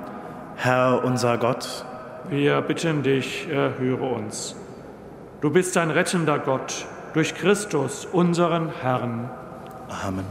Herr 0.57 1.05
unser 1.05 1.38
Gott, 1.38 1.85
wir 2.31 2.61
bitten 2.61 3.03
dich, 3.03 3.48
erhöre 3.48 4.05
uns. 4.05 4.57
Du 5.40 5.51
bist 5.51 5.77
ein 5.77 5.90
rettender 5.90 6.38
Gott 6.38 6.85
durch 7.14 7.35
Christus, 7.35 8.07
unseren 8.07 8.70
Herrn. 8.83 9.31
Amen. 10.05 10.27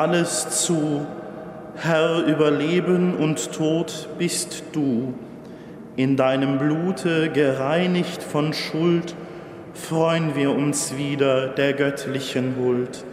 Alles 0.00 0.64
zu. 0.64 1.06
Herr 1.76 2.24
über 2.24 2.50
Leben 2.50 3.14
und 3.16 3.52
Tod 3.52 4.08
bist 4.18 4.62
du. 4.72 5.12
In 5.94 6.16
deinem 6.16 6.58
Blute 6.58 7.28
gereinigt 7.28 8.22
von 8.22 8.54
Schuld, 8.54 9.14
freuen 9.74 10.34
wir 10.34 10.52
uns 10.52 10.96
wieder 10.96 11.48
der 11.48 11.74
göttlichen 11.74 12.54
Huld. 12.58 13.04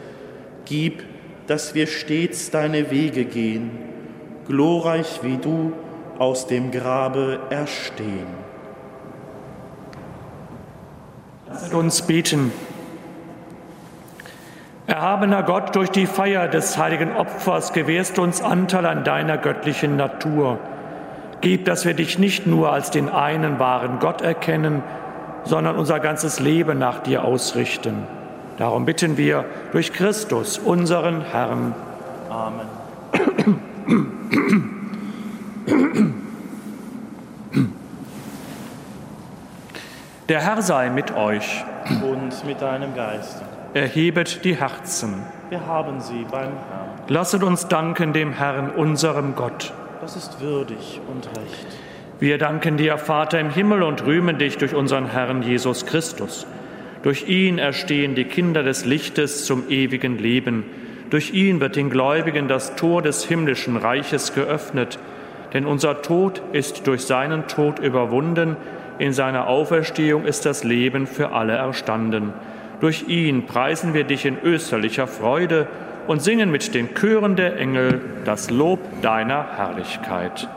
Gib, 0.63 1.03
dass 1.47 1.75
wir 1.75 1.87
stets 1.87 2.51
deine 2.51 2.89
Wege 2.89 3.25
gehen, 3.25 3.69
glorreich 4.47 5.19
wie 5.23 5.37
du 5.37 5.73
aus 6.17 6.47
dem 6.47 6.71
Grabe 6.71 7.39
erstehen. 7.49 8.27
Lasst 11.49 11.73
uns 11.73 12.01
beten. 12.01 12.51
Erhabener 14.87 15.43
Gott, 15.43 15.75
durch 15.75 15.91
die 15.91 16.05
Feier 16.05 16.47
des 16.47 16.77
heiligen 16.77 17.13
Opfers 17.17 17.73
gewährst 17.73 18.17
du 18.17 18.23
uns 18.23 18.41
Anteil 18.41 18.85
an 18.85 19.03
deiner 19.03 19.37
göttlichen 19.37 19.97
Natur. 19.97 20.59
Gib, 21.41 21.65
dass 21.65 21.83
wir 21.83 21.93
dich 21.93 22.17
nicht 22.17 22.47
nur 22.47 22.71
als 22.71 22.89
den 22.89 23.09
einen 23.09 23.59
wahren 23.59 23.99
Gott 23.99 24.21
erkennen, 24.21 24.81
sondern 25.43 25.75
unser 25.75 25.99
ganzes 25.99 26.39
Leben 26.39 26.79
nach 26.79 26.99
dir 26.99 27.25
ausrichten. 27.25 28.07
Darum 28.57 28.85
bitten 28.85 29.17
wir 29.17 29.43
durch 29.73 29.91
Christus, 29.91 30.57
unseren 30.57 31.21
Herrn. 31.21 31.75
Amen. 32.29 32.67
Der 40.29 40.41
Herr 40.41 40.61
sei 40.61 40.89
mit 40.89 41.13
euch. 41.13 41.65
Und 42.09 42.45
mit 42.45 42.61
deinem 42.61 42.95
Geist. 42.95 43.41
Erhebet 43.73 44.43
die 44.45 44.55
Herzen. 44.55 45.23
Wir 45.49 45.65
haben 45.65 45.99
sie 45.99 46.25
beim 46.31 46.51
Herrn. 46.51 46.89
Lasset 47.09 47.43
uns 47.43 47.67
danken 47.67 48.13
dem 48.13 48.33
Herrn, 48.33 48.69
unserem 48.71 49.35
Gott. 49.35 49.73
Das 50.01 50.15
ist 50.15 50.39
würdig 50.41 51.01
und 51.11 51.27
recht. 51.27 51.67
Wir 52.19 52.37
danken 52.37 52.77
dir, 52.77 52.97
Vater 52.97 53.39
im 53.39 53.49
Himmel, 53.49 53.83
und 53.83 54.05
rühmen 54.05 54.37
dich 54.37 54.57
durch 54.57 54.73
unseren 54.73 55.07
Herrn 55.07 55.41
Jesus 55.43 55.85
Christus. 55.85 56.47
Durch 57.03 57.27
ihn 57.27 57.59
erstehen 57.59 58.15
die 58.15 58.23
Kinder 58.23 58.63
des 58.63 58.85
Lichtes 58.85 59.45
zum 59.45 59.69
ewigen 59.69 60.17
Leben. 60.17 60.65
Durch 61.09 61.33
ihn 61.33 61.59
wird 61.59 61.75
den 61.75 61.89
Gläubigen 61.89 62.47
das 62.47 62.75
Tor 62.75 63.01
des 63.01 63.25
himmlischen 63.25 63.77
Reiches 63.77 64.33
geöffnet. 64.33 64.97
Denn 65.53 65.65
unser 65.65 66.01
Tod 66.01 66.41
ist 66.53 66.87
durch 66.87 67.05
seinen 67.05 67.47
Tod 67.47 67.79
überwunden, 67.79 68.57
in 68.99 69.13
seiner 69.13 69.47
Auferstehung 69.47 70.25
ist 70.25 70.45
das 70.45 70.63
Leben 70.63 71.05
für 71.05 71.31
alle 71.31 71.53
erstanden. 71.53 72.33
Durch 72.79 73.07
ihn 73.07 73.45
preisen 73.45 73.93
wir 73.93 74.03
dich 74.03 74.25
in 74.25 74.37
österlicher 74.39 75.07
Freude 75.07 75.67
und 76.07 76.21
singen 76.21 76.51
mit 76.51 76.73
den 76.73 76.93
Chören 76.93 77.35
der 77.35 77.57
Engel 77.57 78.01
das 78.23 78.49
Lob 78.49 78.79
deiner 79.01 79.57
Herrlichkeit. 79.57 80.47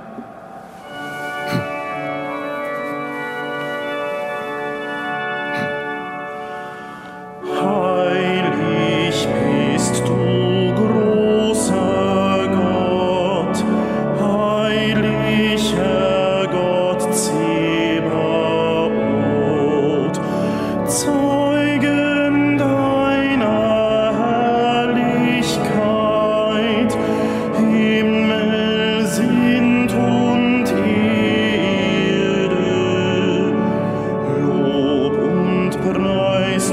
Und 35.96 36.02
Preis 36.02 36.72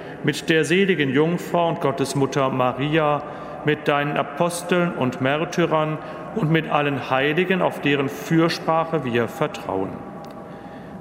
mit 0.23 0.49
der 0.49 0.65
seligen 0.65 1.09
Jungfrau 1.09 1.69
und 1.69 1.81
Gottesmutter 1.81 2.49
Maria, 2.49 3.23
mit 3.65 3.87
deinen 3.87 4.17
Aposteln 4.17 4.93
und 4.93 5.21
Märtyrern 5.21 5.97
und 6.35 6.51
mit 6.51 6.69
allen 6.69 7.09
Heiligen, 7.09 7.61
auf 7.61 7.81
deren 7.81 8.09
Fürsprache 8.09 9.03
wir 9.03 9.27
vertrauen. 9.27 9.89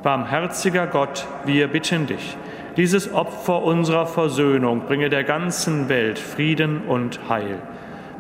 Barmherziger 0.03 0.87
Gott, 0.87 1.27
wir 1.45 1.69
bitten 1.69 2.07
dich, 2.07 2.37
dieses 2.77 3.13
Opfer 3.13 3.63
unserer 3.63 4.07
Versöhnung 4.07 4.83
bringe 4.87 5.11
der 5.11 5.25
ganzen 5.25 5.89
Welt 5.89 6.19
Frieden 6.19 6.83
und 6.87 7.29
Heil. 7.29 7.59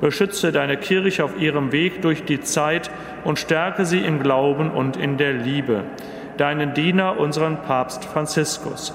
Beschütze 0.00 0.50
deine 0.50 0.76
Kirche 0.76 1.24
auf 1.24 1.38
ihrem 1.38 1.72
Weg 1.72 2.02
durch 2.02 2.24
die 2.24 2.40
Zeit 2.40 2.90
und 3.24 3.38
stärke 3.38 3.84
sie 3.84 4.00
im 4.00 4.22
Glauben 4.22 4.70
und 4.70 4.96
in 4.96 5.18
der 5.18 5.34
Liebe. 5.34 5.84
Deinen 6.38 6.72
Diener, 6.72 7.18
unseren 7.18 7.62
Papst 7.62 8.06
Franziskus, 8.06 8.94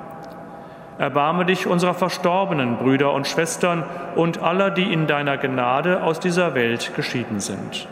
Erbarme 0.97 1.45
dich 1.45 1.67
unserer 1.67 1.93
verstorbenen 1.93 2.77
Brüder 2.77 3.13
und 3.13 3.27
Schwestern 3.27 3.83
und 4.15 4.41
aller, 4.41 4.69
die 4.69 4.91
in 4.91 5.07
deiner 5.07 5.37
Gnade 5.37 6.03
aus 6.03 6.19
dieser 6.19 6.53
Welt 6.53 6.91
geschieden 6.95 7.39
sind. 7.39 7.87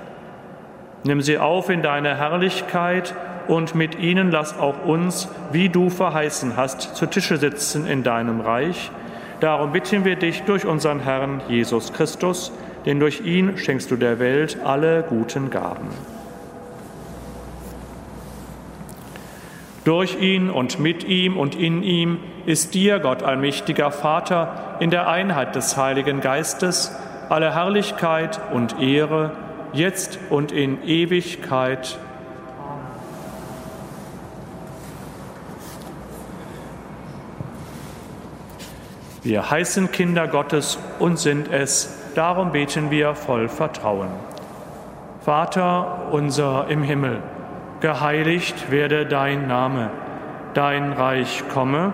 Nimm 1.03 1.21
sie 1.21 1.37
auf 1.37 1.69
in 1.69 1.81
deine 1.81 2.17
Herrlichkeit 2.17 3.15
und 3.47 3.73
mit 3.73 3.97
ihnen 3.99 4.31
lass 4.31 4.59
auch 4.59 4.85
uns, 4.85 5.29
wie 5.51 5.69
du 5.69 5.89
verheißen 5.89 6.55
hast, 6.55 6.95
zu 6.95 7.07
Tische 7.07 7.37
sitzen 7.37 7.87
in 7.87 8.03
deinem 8.03 8.41
Reich. 8.41 8.91
Darum 9.39 9.71
bitten 9.71 10.03
wir 10.03 10.17
dich 10.17 10.43
durch 10.43 10.65
unseren 10.65 10.99
Herrn 10.99 11.41
Jesus 11.47 11.93
Christus, 11.93 12.51
denn 12.85 12.99
durch 12.99 13.21
ihn 13.21 13.57
schenkst 13.57 13.89
du 13.89 13.95
der 13.95 14.19
Welt 14.19 14.57
alle 14.63 15.03
guten 15.03 15.49
Gaben. 15.49 15.87
Durch 19.85 20.21
ihn 20.21 20.49
und 20.49 20.79
mit 20.79 21.05
ihm 21.05 21.37
und 21.37 21.55
in 21.55 21.81
ihm 21.81 22.19
ist 22.49 22.73
dir, 22.73 22.99
Gott 22.99 23.21
allmächtiger 23.21 23.91
Vater, 23.91 24.77
in 24.79 24.89
der 24.89 25.07
Einheit 25.07 25.55
des 25.55 25.77
Heiligen 25.77 26.19
Geistes 26.19 26.91
alle 27.29 27.53
Herrlichkeit 27.53 28.41
und 28.51 28.81
Ehre, 28.81 29.33
jetzt 29.71 30.17
und 30.31 30.51
in 30.51 30.83
Ewigkeit. 30.83 31.99
Wir 39.21 39.51
heißen 39.51 39.91
Kinder 39.91 40.27
Gottes 40.27 40.79
und 40.97 41.19
sind 41.19 41.51
es 41.51 41.95
Darum 42.15 42.51
beten 42.51 42.89
wir 42.89 43.13
voll 43.13 43.47
Vertrauen. 43.47 44.09
Vater 45.21 46.07
unser 46.09 46.65
im 46.67 46.81
Himmel, 46.81 47.21
geheiligt 47.79 48.71
werde 48.71 49.05
dein 49.05 49.47
Name, 49.47 49.91
dein 50.55 50.91
Reich 50.91 51.43
komme, 51.53 51.93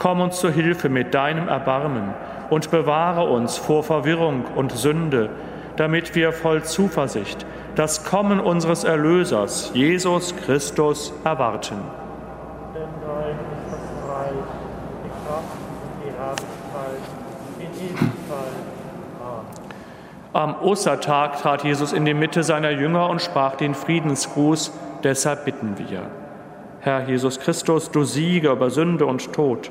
Komm 0.00 0.22
uns 0.22 0.40
zu 0.40 0.50
Hilfe 0.50 0.88
mit 0.88 1.14
deinem 1.14 1.46
Erbarmen 1.46 2.14
und 2.48 2.70
bewahre 2.70 3.30
uns 3.30 3.58
vor 3.58 3.84
Verwirrung 3.84 4.46
und 4.56 4.72
Sünde, 4.72 5.28
damit 5.76 6.14
wir 6.14 6.32
voll 6.32 6.64
Zuversicht 6.64 7.44
das 7.74 8.04
Kommen 8.04 8.40
unseres 8.40 8.84
Erlösers, 8.84 9.72
Jesus 9.74 10.34
Christus, 10.36 11.12
erwarten. 11.22 11.76
Denn 12.74 12.82
dein 13.06 13.30
ist 13.30 13.72
das 13.72 14.10
Reich, 14.10 14.32
die 15.04 15.10
Kraft 15.26 15.56
die 16.02 16.12
Herrlichkeit 16.18 17.00
in 17.58 17.88
Ewigkeit. 17.88 18.70
Am 20.32 20.62
Ostertag 20.62 21.42
trat 21.42 21.62
Jesus 21.64 21.92
in 21.92 22.06
die 22.06 22.14
Mitte 22.14 22.42
seiner 22.42 22.70
Jünger 22.70 23.10
und 23.10 23.20
sprach 23.20 23.56
den 23.56 23.74
Friedensgruß. 23.74 24.72
Deshalb 25.04 25.44
bitten 25.44 25.76
wir. 25.76 26.02
Herr 26.80 27.06
Jesus 27.06 27.38
Christus, 27.38 27.90
du 27.90 28.04
Sieger 28.04 28.52
über 28.52 28.70
Sünde 28.70 29.04
und 29.04 29.32
Tod, 29.34 29.70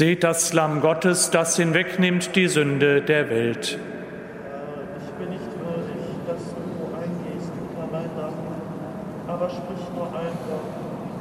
Seht 0.00 0.24
das 0.24 0.54
Lamm 0.54 0.80
Gottes, 0.80 1.30
das 1.30 1.58
hinwegnimmt 1.58 2.34
die 2.34 2.48
Sünde 2.48 3.02
der 3.02 3.28
Welt. 3.28 3.76
Ich 3.76 5.10
bin 5.18 5.28
nicht 5.28 5.42
würdig, 5.62 6.16
dass 6.26 6.38
du 6.38 6.96
eingehst 6.96 7.52
unter 7.60 7.86
mein 7.92 8.08
Dach, 8.16 8.32
aber 9.28 9.50
sprich 9.50 9.94
nur 9.94 10.06
ein 10.06 10.32
Wort, 10.48 10.64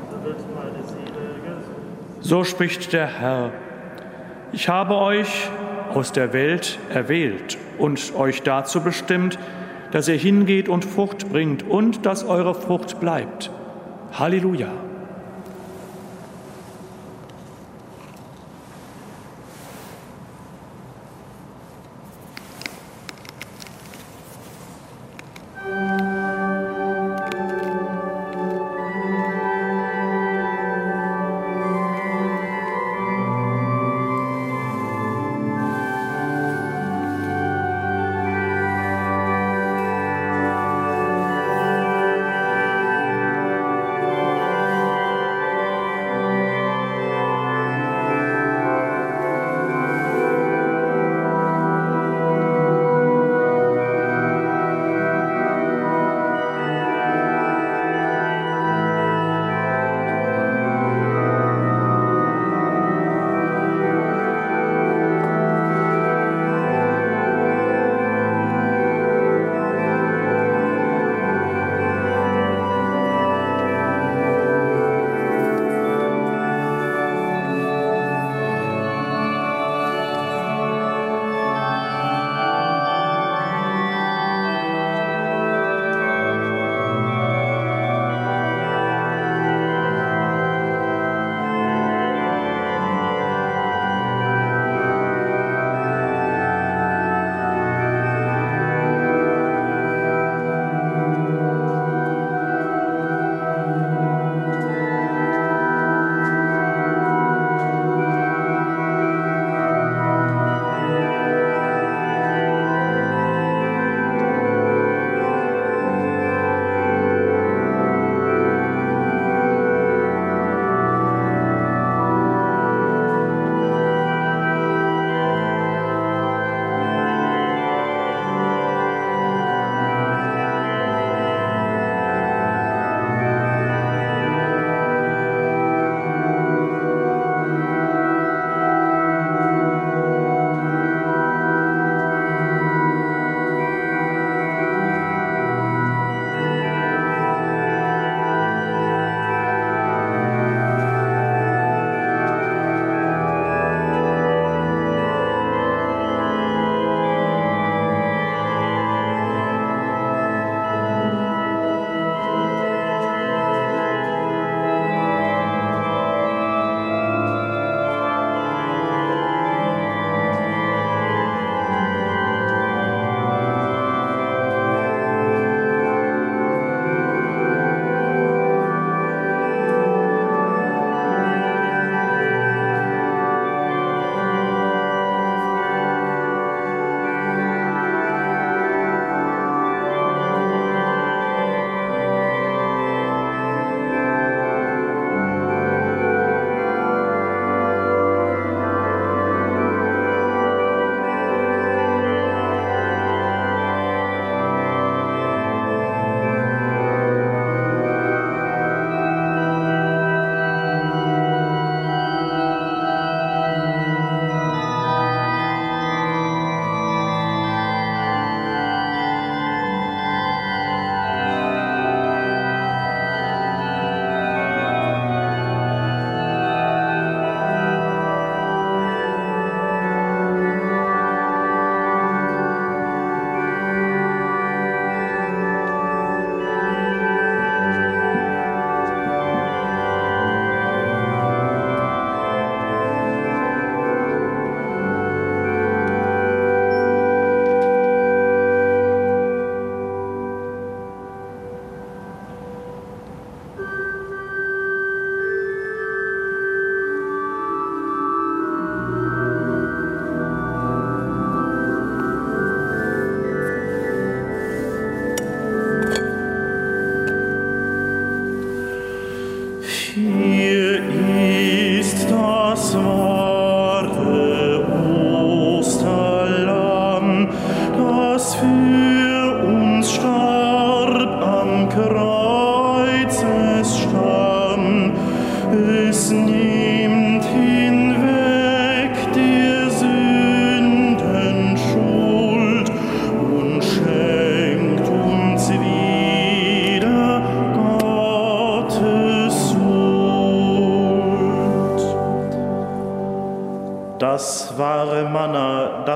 so 0.10 0.24
wird 0.24 0.38
meine 0.56 0.88
Seele 0.88 1.34
gesund. 1.44 2.22
So 2.22 2.46
spricht 2.46 2.94
der 2.94 3.08
Herr. 3.08 3.52
Ich 4.54 4.70
habe 4.70 4.96
euch 4.96 5.50
aus 5.94 6.14
der 6.14 6.32
Welt 6.32 6.80
erwählt 6.90 7.58
und 7.80 8.16
euch 8.16 8.44
dazu 8.44 8.80
bestimmt, 8.80 9.38
dass 9.92 10.08
ihr 10.08 10.16
hingeht 10.16 10.70
und 10.70 10.86
Frucht 10.86 11.30
bringt 11.30 11.64
und 11.68 12.06
dass 12.06 12.24
eure 12.24 12.56
Frucht 12.56 13.02
bleibt. 13.02 13.52
Halleluja. 14.14 14.70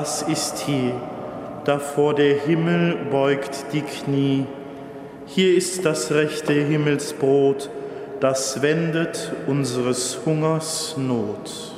Das 0.03 0.21
ist 0.21 0.59
hier, 0.65 0.91
davor 1.63 2.13
der 2.13 2.35
Himmel 2.35 2.97
beugt 3.09 3.67
die 3.71 3.83
Knie. 3.83 4.45
Hier 5.27 5.55
ist 5.55 5.85
das 5.85 6.11
rechte 6.11 6.51
Himmelsbrot, 6.51 7.69
das 8.19 8.61
wendet 8.61 9.31
unseres 9.47 10.19
Hungers 10.25 10.95
Not. 10.97 11.72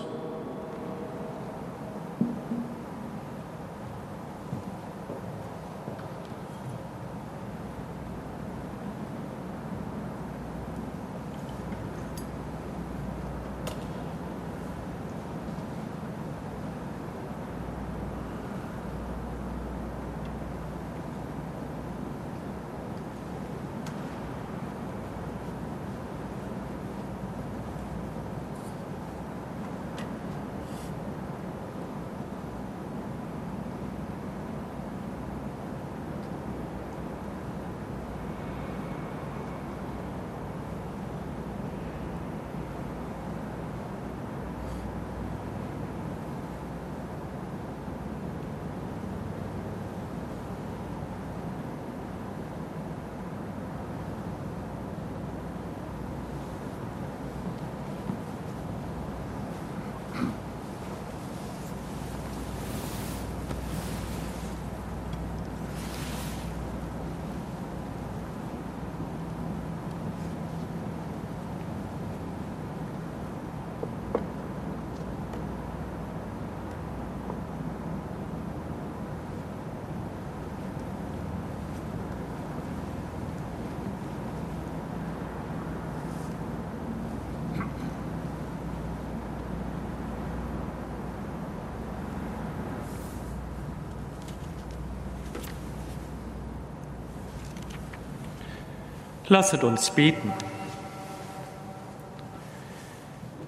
Lasset 99.27 99.63
uns 99.63 99.89
beten. 99.89 100.31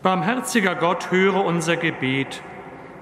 Barmherziger 0.01 0.73
Gott, 0.73 1.11
höre 1.11 1.45
unser 1.45 1.77
Gebet. 1.77 2.41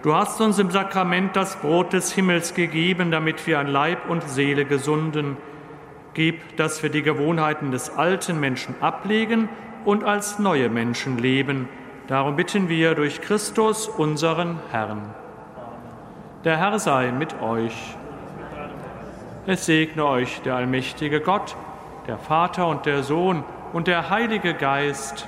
Du 0.04 0.14
hast 0.14 0.42
uns 0.42 0.60
im 0.60 0.72
Sakrament 0.72 1.38
das 1.38 1.56
Brot 1.56 1.94
des 1.94 2.12
Himmels 2.12 2.54
gegeben, 2.54 3.12
damit 3.12 3.48
wir 3.48 3.60
an 3.60 3.68
Leib 3.68 4.10
und 4.10 4.28
Seele 4.28 4.66
gesunden. 4.66 5.38
Gib, 6.14 6.58
dass 6.58 6.84
wir 6.84 6.90
die 6.90 7.02
Gewohnheiten 7.02 7.72
des 7.72 7.92
alten 7.92 8.42
Menschen 8.42 8.76
ablegen 8.82 9.48
und 9.86 10.04
als 10.04 10.40
neue 10.40 10.70
Menschen 10.70 11.18
leben. 11.18 11.70
Darum 12.08 12.36
bitten 12.36 12.68
wir 12.68 12.94
durch 12.94 13.22
Christus, 13.22 13.88
unseren 13.88 14.60
Herrn. 14.72 15.14
Der 16.44 16.58
Herr 16.58 16.78
sei 16.78 17.12
mit 17.12 17.42
euch. 17.42 17.96
Es 19.48 19.66
segne 19.66 20.06
euch 20.06 20.42
der 20.42 20.56
allmächtige 20.56 21.22
Gott, 21.22 21.56
der 22.08 22.18
Vater 22.18 22.68
und 22.68 22.86
der 22.86 23.04
Sohn 23.04 23.44
und 23.74 23.88
der 23.88 24.10
Heilige 24.10 24.54
Geist. 24.54 25.28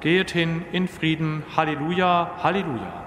Geht 0.00 0.30
hin 0.30 0.64
in 0.72 0.88
Frieden. 0.88 1.42
Halleluja, 1.56 2.30
Halleluja. 2.42 2.97